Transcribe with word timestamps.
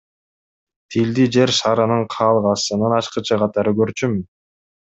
Тилди 0.95 1.25
Жер 1.35 1.53
шарынын 1.59 2.03
каалгасынын 2.15 2.99
ачкычы 3.03 3.41
катары 3.45 3.79
көрчүмүн. 3.83 4.29